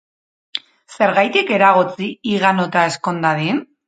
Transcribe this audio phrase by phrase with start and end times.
[0.95, 3.61] Zergatik eragotzi higanota ezkon dadin?